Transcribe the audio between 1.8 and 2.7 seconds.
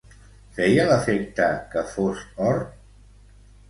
fos or?